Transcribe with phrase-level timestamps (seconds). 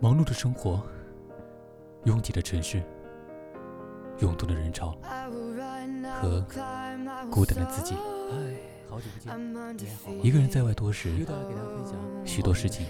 [0.00, 0.80] 忙碌的生活，
[2.04, 2.80] 拥挤的城市，
[4.20, 4.96] 涌动的人潮
[6.20, 6.40] 和
[7.28, 7.96] 孤单的自己。
[8.88, 9.18] 好久不
[9.76, 11.26] 见，一个人在外多时，
[12.24, 12.86] 许多事情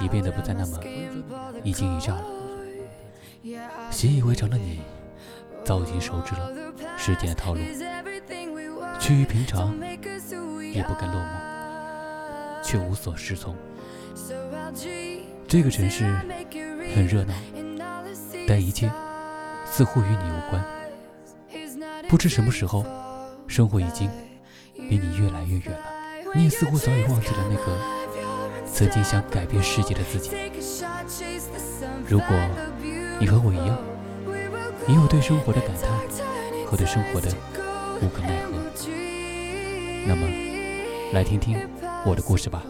[0.00, 0.78] 也变得不再那么
[1.64, 2.24] 一惊一乍了。
[3.90, 4.80] 习以为常的你，
[5.64, 6.52] 早已经熟知了
[6.96, 7.60] 世间的套路，
[9.00, 9.76] 趋于平常，
[10.72, 13.56] 也不甘落寞，却无所适从。
[15.52, 16.06] 这个城市
[16.94, 17.34] 很热闹，
[18.48, 18.90] 但一切
[19.70, 20.64] 似乎与你无关。
[22.08, 22.86] 不知什么时候，
[23.46, 24.08] 生活已经
[24.74, 25.84] 离你越来越远了。
[26.34, 30.30] 你也似乎早已忘记了那个曾经想改变世界的自己。
[32.08, 32.28] 如果
[33.20, 33.78] 你和我一样，
[34.88, 35.90] 也有对生活的感叹
[36.64, 37.28] 和对生活的
[38.00, 38.58] 无可奈何，
[40.06, 40.26] 那么
[41.12, 41.58] 来听听
[42.06, 42.62] 我的故事吧。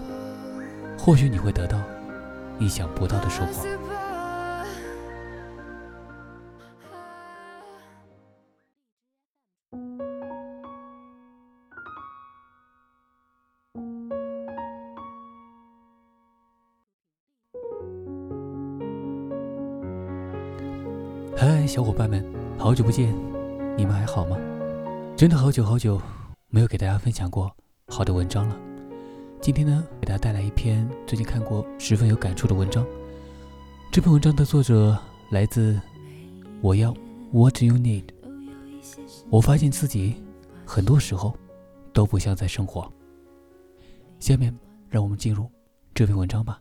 [0.99, 1.79] 或许你会得到。
[2.63, 3.67] 意想不到的收获。
[21.37, 22.25] 嗨，小伙伴们，
[22.57, 23.13] 好久不见，
[23.77, 24.37] 你们还好吗？
[25.17, 26.01] 真的好久好久
[26.49, 27.51] 没有给大家分享过
[27.89, 28.72] 好的文章了。
[29.43, 32.87] 今天呢，给大家带来一篇最近看过十分有感触的文章。
[33.91, 34.97] 这篇文章的作者
[35.33, 35.81] 来自
[36.61, 36.95] 我要
[37.33, 38.05] What You Need。
[39.29, 40.23] 我发现自己
[40.65, 41.37] 很多时候
[41.93, 42.89] 都不像在生活。
[44.21, 44.57] 下面
[44.89, 45.51] 让我们进入
[45.93, 46.61] 这篇文章吧。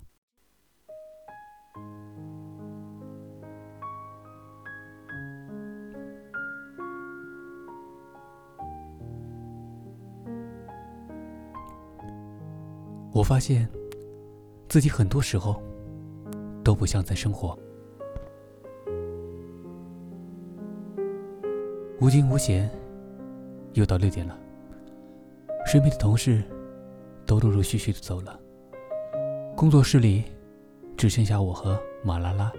[13.21, 13.69] 我发现
[14.67, 15.61] 自己很多时候
[16.63, 17.55] 都不像在生活，
[21.99, 22.67] 无惊无险，
[23.73, 24.35] 又到六点了。
[25.67, 26.41] 身边的同事
[27.27, 28.39] 都陆陆续续的走了，
[29.55, 30.23] 工作室里
[30.97, 32.51] 只剩下我和马拉拉。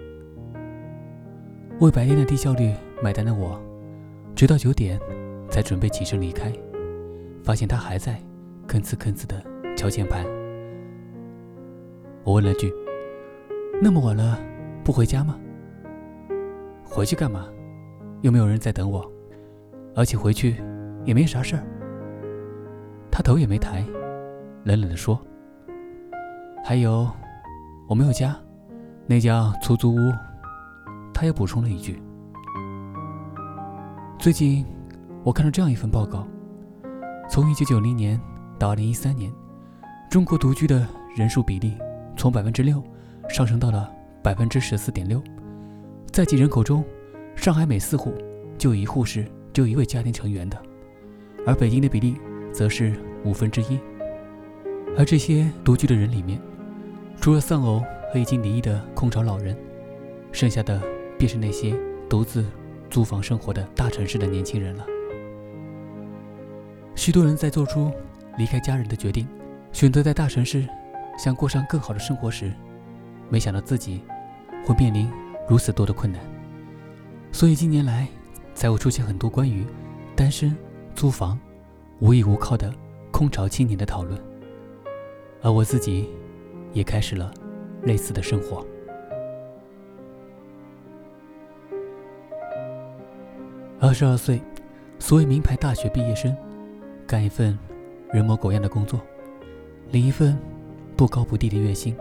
[1.81, 2.73] 为白天的低效率
[3.03, 3.61] 买单的我，
[4.33, 4.97] 直到九点
[5.49, 6.53] 才准备起身离开，
[7.43, 8.17] 发现他还在
[8.65, 9.43] 吭哧吭哧的
[9.75, 10.25] 敲键盘。
[12.25, 12.73] 我问了句
[13.83, 14.39] ：“那么晚了，
[14.81, 15.37] 不回家吗？
[16.83, 17.47] 回去干嘛？
[18.21, 19.05] 又没有人在等我，
[19.93, 20.55] 而且回去
[21.03, 21.63] 也没啥事儿。”
[23.11, 23.85] 他头也没抬，
[24.63, 25.19] 冷冷地说
[26.63, 27.11] ：“还有，
[27.89, 28.33] 我没有家，
[29.05, 29.99] 那家出租屋。”
[31.13, 32.01] 他又补充了一句
[34.17, 34.65] ：“最近
[35.23, 36.25] 我看到这样一份报告，
[37.29, 38.19] 从1990年
[38.57, 39.29] 到2013年，
[40.09, 41.77] 中国独居的人数比例。”
[42.23, 42.81] 从百分之六
[43.27, 45.21] 上升到了百分之十四点六，
[46.09, 46.81] 在其人口中，
[47.35, 48.13] 上海每四户
[48.57, 50.57] 就有一户是只有一位家庭成员的，
[51.45, 52.15] 而北京的比例
[52.53, 52.93] 则是
[53.25, 53.77] 五分之一。
[54.97, 56.39] 而这些独居的人里面，
[57.19, 57.83] 除了丧偶
[58.13, 59.53] 和已经离异的空巢老人，
[60.31, 60.81] 剩下的
[61.19, 61.75] 便是那些
[62.09, 62.45] 独自
[62.89, 64.85] 租房生活的大城市的年轻人了。
[66.95, 67.91] 许多人在做出
[68.37, 69.27] 离开家人的决定，
[69.73, 70.65] 选择在大城市。
[71.17, 72.51] 想过上更好的生活时，
[73.29, 74.03] 没想到自己
[74.65, 75.09] 会面临
[75.47, 76.21] 如此多的困难，
[77.31, 78.07] 所以近年来
[78.53, 79.65] 才会出现很多关于
[80.15, 80.55] 单身、
[80.95, 81.39] 租房、
[81.99, 82.73] 无依无靠的
[83.11, 84.19] 空巢青年的讨论。
[85.41, 86.09] 而我自己
[86.73, 87.33] 也开始了
[87.83, 88.65] 类似的生活。
[93.79, 94.41] 二十二岁，
[94.99, 96.35] 所谓名牌大学毕业生，
[97.05, 97.57] 干一份
[98.11, 98.99] 人模狗样的工作，
[99.91, 100.37] 领一份。
[100.95, 101.95] 不高不低的月薪，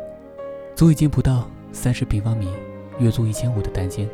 [0.74, 2.48] 租一间不到三十平方米、
[2.98, 4.08] 月租一千五的单间，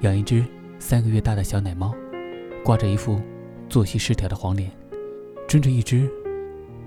[0.00, 0.44] 养一只
[0.78, 1.94] 三个月大的小奶猫，
[2.64, 3.20] 挂着一副
[3.68, 4.70] 作息失调的黄脸，
[5.46, 6.10] 睁着一只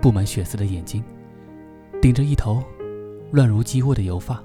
[0.00, 1.02] 布满血丝的眼睛，
[2.02, 2.62] 顶着一头
[3.30, 4.42] 乱如鸡窝的油发，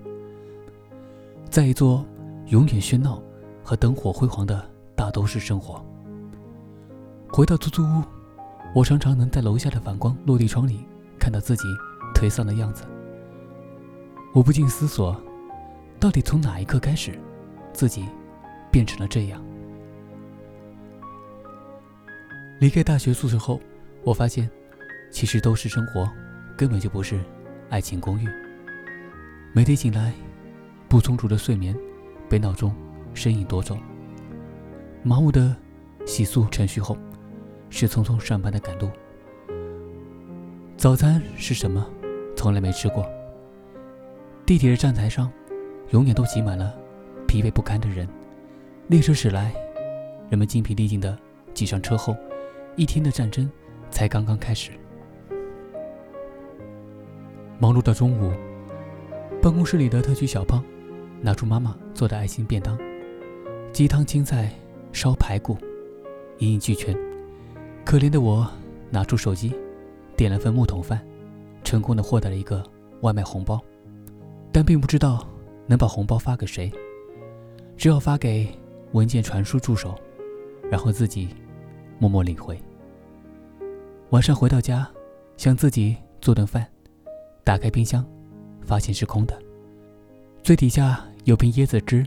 [1.50, 2.06] 在一座
[2.48, 3.22] 永远喧闹
[3.64, 4.64] 和灯火辉煌的
[4.96, 5.84] 大都市生活。
[7.30, 8.04] 回到出租屋，
[8.76, 10.86] 我常常能在楼下的反光落地窗里
[11.18, 11.64] 看到自己。
[12.20, 12.84] 颓丧的样子，
[14.34, 15.16] 我不禁思索：
[16.02, 17.18] 到底从哪一刻开始，
[17.72, 18.06] 自己
[18.70, 19.42] 变成了这样？
[22.60, 23.62] 离开大学宿舍后，
[24.04, 24.52] 我发现，
[25.10, 26.12] 其实都市生活
[26.58, 27.18] 根本就不是
[27.70, 28.28] 爱情公寓。
[29.54, 30.12] 每天醒来，
[30.90, 31.74] 不充足的睡眠
[32.28, 32.76] 被闹钟
[33.14, 33.78] 声音夺走，
[35.04, 35.56] 麻木的
[36.06, 36.98] 洗漱程序后，
[37.70, 38.90] 是匆匆上班的赶路。
[40.76, 41.90] 早餐是什么？
[42.40, 43.06] 从来没吃过。
[44.46, 45.30] 地铁的站台上，
[45.90, 46.74] 永远都挤满了
[47.28, 48.08] 疲惫不堪的人。
[48.88, 49.54] 列车驶来，
[50.30, 51.20] 人们精疲力尽的
[51.54, 52.16] 挤上车后，
[52.78, 53.52] 一天的战争
[53.92, 54.72] 才刚刚开始。
[57.60, 58.32] 忙碌到中午，
[59.42, 60.64] 办公室里的特区小胖
[61.20, 62.80] 拿出妈妈做的爱心便当，
[63.74, 64.50] 鸡汤、青菜、
[64.94, 65.58] 烧排骨，
[66.38, 66.98] 一应俱全。
[67.84, 68.50] 可怜的我
[68.90, 69.54] 拿出手机，
[70.16, 71.06] 点了份木桶饭，
[71.70, 72.64] 成功的获得了一个
[73.02, 73.64] 外卖红包，
[74.52, 75.24] 但并不知道
[75.68, 76.72] 能把红包发给谁，
[77.78, 78.50] 只好发给
[78.94, 79.94] 文件传输助手，
[80.72, 81.30] 然后自己
[82.00, 82.60] 默默领回。
[84.10, 84.90] 晚上回到家，
[85.38, 86.66] 想自己做顿饭。
[87.44, 88.04] 打开冰箱，
[88.64, 89.40] 发现是空的，
[90.42, 92.04] 最底下有瓶椰子汁，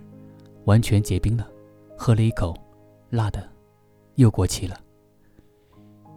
[0.64, 1.46] 完全结冰了。
[1.96, 2.52] 喝了一口，
[3.10, 3.48] 辣的，
[4.16, 4.76] 又过期了。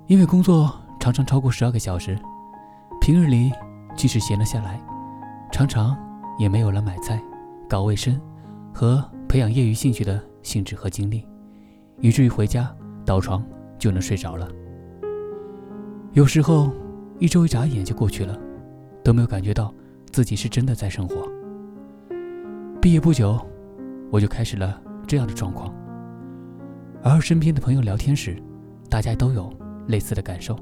[0.08, 2.18] 因为工作常常超过十二个小时，
[3.06, 3.52] 平日里
[3.96, 4.82] 即使闲了下来，
[5.52, 5.96] 常常
[6.40, 7.22] 也没有了买菜、
[7.70, 8.20] 搞卫生
[8.74, 11.24] 和培养业余兴趣的兴致和精力，
[12.00, 12.76] 以至于回家
[13.06, 13.46] 倒床
[13.78, 14.50] 就能睡着了。
[16.14, 16.72] 有时候
[17.20, 18.36] 一周一眨眼就过去了。
[19.04, 19.72] 都没有感觉到
[20.12, 21.18] 自己是真的在生活。
[22.82, 23.40] 毕业不久，
[24.12, 25.72] 我就开始了这样的状况。
[27.04, 28.36] 而身边的朋友聊天时，
[28.90, 29.54] 大家都有
[29.86, 30.58] 类似的感受，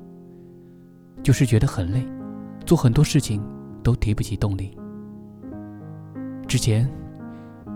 [1.24, 2.06] 就是觉得很累，
[2.66, 3.42] 做很多事情
[3.82, 4.78] 都提不起动力。
[6.48, 6.90] 之前，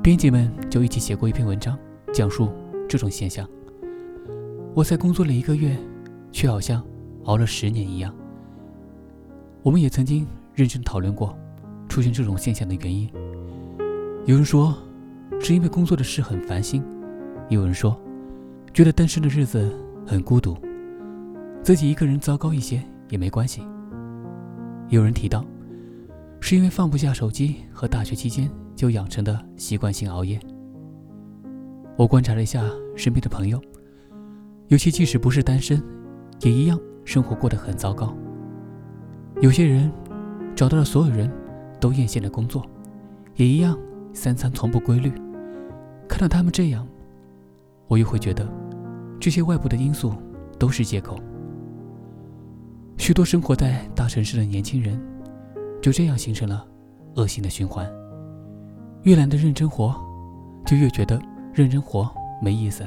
[0.02, 1.78] 编辑们就一起写过一篇文章，
[2.14, 2.50] 讲述
[2.88, 3.48] 这种现象。
[4.74, 5.78] 我才工作了一个月，
[6.32, 6.84] 却好像
[7.26, 8.14] 熬了十年一样。
[9.64, 10.28] 我们也曾经。
[10.58, 11.38] 认真讨论过
[11.88, 13.08] 出现这种现象的原因。
[14.26, 14.76] 有人说
[15.40, 16.84] 是因为工作的事很烦心，
[17.48, 17.96] 也有人说
[18.74, 19.72] 觉得单身的日子
[20.04, 20.58] 很孤独，
[21.62, 23.62] 自己一个人糟糕一些也没关系。
[24.90, 25.44] 有人提到
[26.40, 30.40] 是因为放不下手机和大学期间就养成的习惯性熬夜。
[31.98, 32.64] 我观察了一下
[32.96, 33.62] 身边的朋友，
[34.68, 35.82] 有些即使不是单身，
[36.42, 38.16] 也一样生活过得很糟糕。
[39.42, 39.92] 有些人。
[40.58, 41.32] 找到了所有人
[41.80, 42.66] 都艳羡的工作，
[43.36, 43.78] 也一样
[44.12, 45.12] 三餐从不规律。
[46.08, 46.88] 看到他们这样，
[47.88, 48.44] 我又会觉得
[49.20, 50.16] 这些外部的因素
[50.58, 51.16] 都是借口。
[52.98, 55.02] 许多生活在大城市的年轻人
[55.82, 56.66] 就这样形成了
[57.16, 57.90] 恶性的循环：
[59.04, 59.96] 越懒得认真活，
[60.66, 61.22] 就越觉得
[61.54, 62.10] 认真活
[62.42, 62.84] 没意思。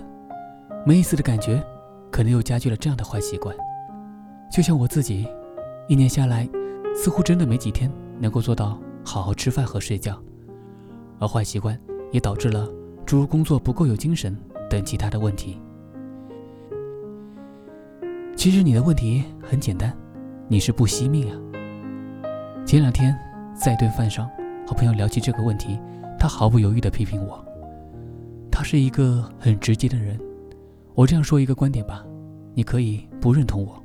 [0.85, 1.63] 没意思的感觉，
[2.11, 3.55] 可能又加剧了这样的坏习惯。
[4.53, 5.27] 就像我自己，
[5.89, 6.49] 一年下来。
[6.93, 10.21] 似乎真的没几天能够做到好好吃饭和睡觉，
[11.21, 11.79] 而坏习惯
[12.11, 12.69] 也导致了
[13.07, 14.37] 诸如工作不够有精神
[14.69, 15.57] 等其他的问题。
[18.41, 19.95] 其实你的问题很简单，
[20.49, 21.37] 你是不惜命啊。
[22.65, 23.15] 前两天
[23.55, 24.27] 在一顿饭上
[24.67, 25.79] 和朋友聊起这个问题，
[26.19, 27.45] 他毫不犹豫地批评我。
[28.51, 30.19] 他是一个很直接的人，
[30.95, 32.03] 我这样说一个观点吧，
[32.55, 33.79] 你可以不认同我。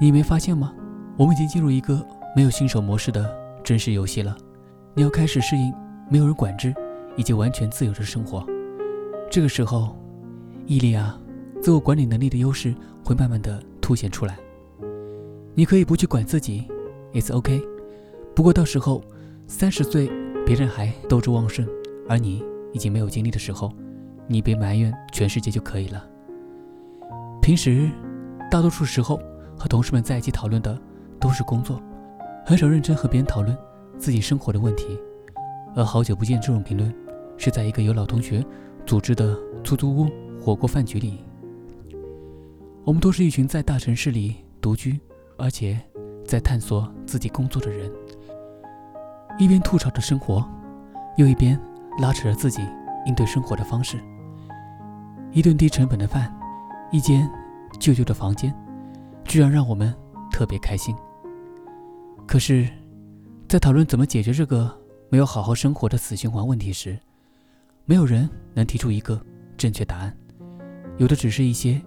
[0.00, 0.72] 你没发现吗？
[1.18, 2.02] 我们已经进入一个
[2.34, 3.30] 没有新手模式的
[3.62, 4.34] 真实游戏了，
[4.94, 5.70] 你要开始适应
[6.08, 6.74] 没有人管制
[7.14, 8.42] 以及完全自由的生活。
[9.30, 9.94] 这个时候，
[10.64, 11.19] 毅力啊，
[11.62, 12.74] 自我管理能力的优势
[13.04, 14.38] 会慢慢的凸显出来。
[15.54, 16.66] 你可以不去管自己
[17.12, 17.62] ，It's OK。
[18.34, 19.02] 不过到时候
[19.46, 20.10] 三十岁，
[20.46, 21.66] 别人还斗志旺盛，
[22.08, 22.42] 而你
[22.72, 23.72] 已经没有精力的时候，
[24.26, 26.04] 你别埋怨全世界就可以了。
[27.42, 27.90] 平时，
[28.50, 29.20] 大多数时候
[29.58, 30.78] 和同事们在一起讨论的。
[31.22, 31.78] 都是工作，
[32.46, 33.54] 很少认真和别人讨论
[33.98, 34.98] 自己生活的问题。
[35.76, 36.90] 而好久不见这种评论，
[37.36, 38.42] 是在一个有老同学
[38.86, 40.08] 组织的出租屋
[40.40, 41.22] 火锅饭局里。
[42.84, 44.98] 我们都是一群在大城市里独居，
[45.36, 45.78] 而且
[46.26, 47.90] 在探索自己工作的人，
[49.38, 50.44] 一边吐槽着生活，
[51.16, 51.60] 又一边
[51.98, 52.62] 拉扯着自己
[53.06, 54.00] 应对生活的方式。
[55.32, 56.34] 一顿低成本的饭，
[56.90, 57.30] 一间
[57.78, 58.52] 旧旧的房间，
[59.24, 59.94] 居然让我们
[60.32, 60.96] 特别开心。
[62.26, 62.68] 可是，
[63.48, 64.74] 在讨论怎么解决这个
[65.08, 66.98] 没有好好生活的死循环问题时，
[67.84, 69.20] 没有人能提出一个
[69.56, 70.16] 正确答案，
[70.96, 71.80] 有的只是一些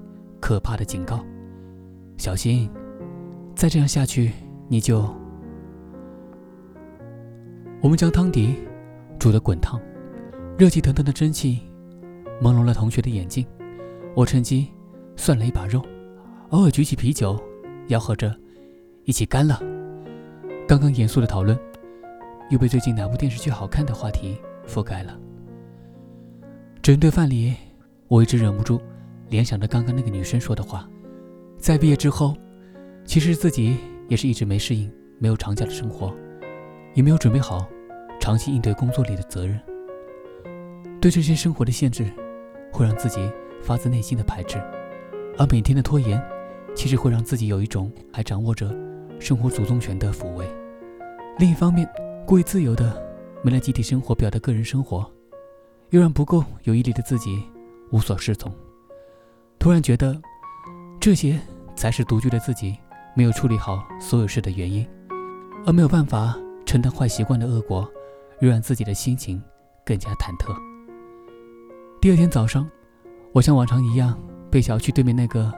[0.44, 1.24] 可怕的警告：
[2.18, 2.70] 小心，
[3.56, 4.34] 再这样下去
[4.68, 5.10] 你就……
[7.82, 8.54] 我们将汤底
[9.18, 9.80] 煮得滚烫，
[10.58, 11.62] 热气腾腾的蒸汽
[12.42, 13.48] 朦胧了同学的眼睛。
[14.18, 14.68] 我趁机
[15.16, 15.82] 涮了一把肉，
[16.50, 17.42] 偶尔举起啤酒，
[17.88, 18.36] 吆喝着
[19.06, 19.62] 一起干了。
[20.68, 21.58] 刚刚严肃的讨论，
[22.50, 25.18] 又被最近哪部电视剧好看的话题覆盖了。
[26.82, 27.56] 整顿饭里，
[28.10, 28.82] 我一直忍不住
[29.34, 30.88] 联想着刚刚那个女生说的话。
[31.58, 32.38] 在毕业之后，
[33.04, 33.76] 其实自己
[34.08, 36.14] 也是一直没适应没有长假的生活，
[36.94, 37.68] 也没有准备好
[38.20, 39.60] 长期应对工作里的责任。
[41.02, 42.06] 对这些生活的限制，
[42.72, 43.28] 会让自己
[43.60, 44.60] 发自内心的排斥，
[45.36, 46.24] 而每天的拖延，
[46.76, 48.70] 其实会让自己有一种还掌握着
[49.20, 50.46] 生活主动权的抚慰。
[51.40, 51.90] 另一方面，
[52.24, 53.02] 过于自由的
[53.42, 55.12] 没了集体生活表的个人生活，
[55.90, 57.42] 又让不够有毅力的自己
[57.90, 58.54] 无所适从。
[59.64, 60.22] 突然觉得，
[61.00, 61.40] 这些
[61.74, 62.78] 才是独居的自己
[63.16, 64.86] 没有处理好所有事的原因，
[65.66, 67.90] 而没有办法承担坏习惯的恶果，
[68.42, 69.42] 又让自己的心情
[69.86, 70.54] 更加忐忑。
[72.02, 72.70] 第二天早上，
[73.32, 74.20] 我像往常一样
[74.52, 75.50] 被小区对面那个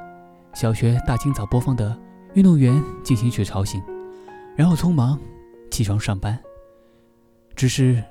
[0.53, 1.97] 小学大清早播放的
[2.35, 3.81] 运动员进行曲吵醒，
[4.55, 5.19] 然后匆忙
[5.71, 6.39] 起床上班。
[7.55, 8.03] 只是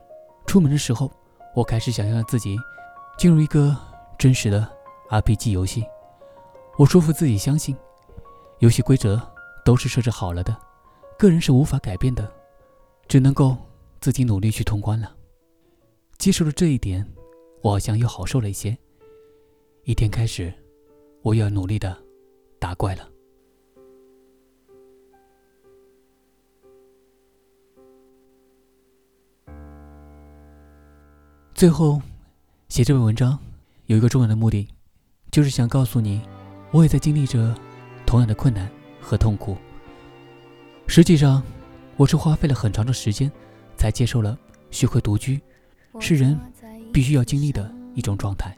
[0.44, 1.08] 出门的时候，
[1.54, 2.58] 我开始想象自己
[3.16, 3.76] 进入一个
[4.18, 4.68] 真实的
[5.20, 5.84] RPG 游戏。
[6.76, 7.76] 我说服自己相信，
[8.58, 9.20] 游戏规则
[9.64, 10.56] 都是设置好了的，
[11.18, 12.32] 个人是无法改变的，
[13.06, 13.56] 只能够
[14.00, 15.14] 自己努力去通关了。
[16.18, 17.06] 接受了这一点。
[17.64, 18.76] 我好像又好受了一些。
[19.84, 20.52] 一天开始，
[21.22, 21.96] 我又要努力的
[22.58, 23.08] 打怪了。
[31.54, 32.02] 最后，
[32.68, 33.38] 写这篇文章
[33.86, 34.68] 有一个重要的目的，
[35.34, 36.20] 就是想告诉你，
[36.70, 37.52] 我也在经历着
[38.06, 39.56] 同样的困难和痛苦。
[40.86, 41.42] 实际上，
[41.96, 43.28] 我是花费了很长的时间，
[43.76, 44.38] 才接受了
[44.70, 45.40] 学会独居
[45.98, 46.38] 是人。
[46.92, 48.54] 必须要经历的一种状态。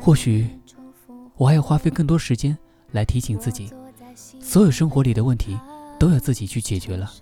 [0.00, 0.48] 或许
[1.34, 2.56] 我还要花费更多时间
[2.92, 3.70] 来提醒自己，
[4.40, 5.58] 所有生活里的问题
[5.98, 7.12] 都要自己去解决了。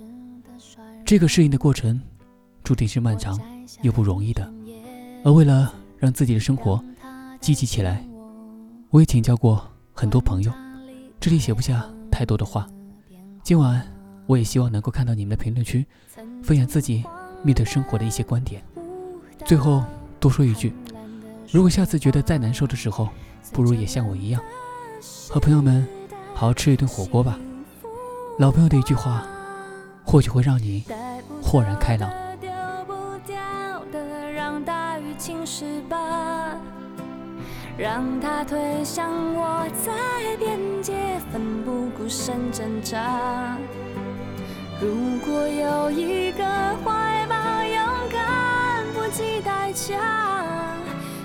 [1.04, 2.00] 这个适应的过程
[2.62, 3.36] 注定是漫长
[3.82, 4.48] 又不容易的。
[5.24, 6.80] 而为了让自己的生活
[7.40, 8.06] 积极起来，
[8.94, 9.60] 我也请教过
[9.92, 10.52] 很多朋友，
[11.18, 12.64] 这里写不下太多的话。
[13.42, 13.84] 今晚
[14.24, 15.84] 我也希望能够看到你们的评论区，
[16.44, 17.02] 分享自己
[17.42, 18.62] 面对生活的一些观点。
[19.44, 19.82] 最后。
[20.20, 20.72] 多说一句，
[21.50, 23.10] 如果下次觉得再难受的时候，
[23.52, 24.40] 不如也像我一样，
[25.28, 25.86] 和朋友们
[26.32, 27.38] 好好吃一顿火锅吧。
[28.38, 29.26] 老朋友的一句话，
[30.02, 30.82] 或许会让你
[31.42, 32.10] 豁然开朗。
[37.76, 43.58] 让它推向我在边界，奋不顾身挣扎。
[44.80, 46.44] 如果有一个
[46.84, 49.98] 怀抱，勇敢不计代价。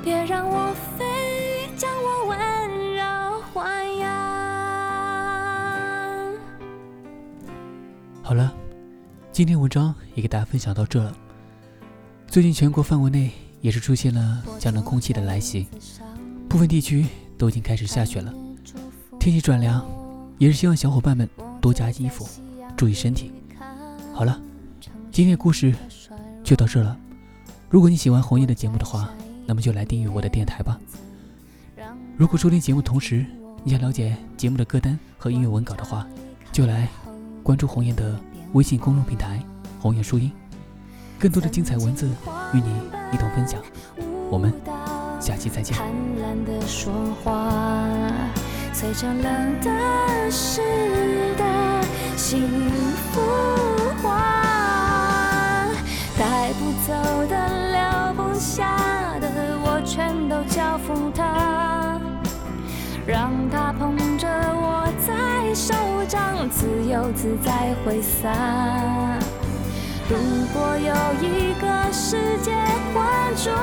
[0.04, 1.06] 别让我飞，
[1.78, 2.38] 将我温
[2.96, 3.04] 柔
[3.54, 4.10] 豢养。
[8.24, 8.52] 好了，
[9.32, 11.16] 今天文章也给大家分享到这了。
[12.26, 15.68] 最近全国范围内也是出现了降冷空气的来袭，
[16.50, 17.06] 部分地区
[17.38, 18.34] 都已经开始下雪了。
[19.20, 19.88] 天气转凉，
[20.40, 21.30] 也是希望小伙伴们
[21.62, 22.28] 多加衣服，
[22.76, 23.32] 注意身体。
[24.16, 24.42] 好了，
[25.12, 25.74] 今天的故事
[26.44, 26.98] 就到这了。
[27.70, 29.12] 如果你喜欢红叶的节目的话，
[29.46, 30.80] 那么就来订阅我的电台吧。
[32.18, 33.26] 如果收听节目同时
[33.64, 36.08] 你想了解节目的歌单和音乐文稿的话，
[36.52, 36.90] 就来
[37.44, 38.20] 关注红叶的
[38.54, 39.40] 微信公众平台
[39.80, 40.32] “红叶书音”，
[41.20, 42.10] 更多的精彩文字
[42.56, 42.74] 与你
[43.14, 43.62] 一同分享。
[44.32, 44.54] 我们
[45.20, 45.78] 下期再见。
[56.18, 56.94] 带不走
[57.28, 57.34] 的，
[57.72, 58.78] 留不下。
[59.86, 62.00] 全都交付他，
[63.08, 65.74] 让他捧着我在手
[66.08, 68.30] 掌，自由自在挥洒。
[70.10, 70.18] 如
[70.52, 72.52] 果有一个世界
[72.92, 73.54] 浑浊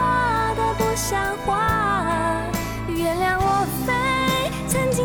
[0.55, 2.41] 的不像话，
[2.87, 3.93] 原谅我飞，
[4.69, 5.05] 曾经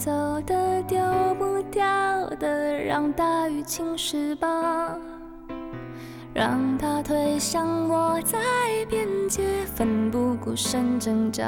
[0.00, 0.10] 走
[0.46, 0.98] 的丢
[1.38, 1.84] 不掉
[2.38, 4.48] 的，让大雨侵蚀吧，
[6.32, 8.38] 让它推向我在
[8.88, 11.44] 边界，奋不顾身挣扎。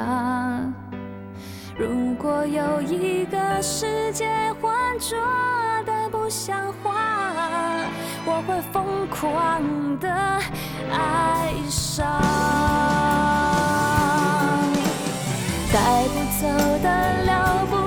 [1.75, 4.29] 如果有一个世界
[4.61, 5.17] 浑浊
[5.83, 6.93] 的不像话，
[8.23, 10.07] 我会疯狂的
[10.91, 13.02] 爱上。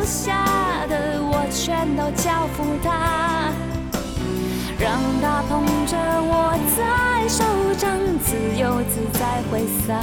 [0.07, 1.35] 下的我。
[1.49, 3.51] 全都交付他，
[4.79, 6.79] 让他捧着我在
[7.29, 7.45] 手
[7.79, 7.89] 掌，
[8.23, 9.95] 自由自在挥洒。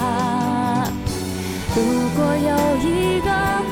[1.75, 1.77] 如
[2.15, 3.29] 果有一个
[3.69, 3.71] 花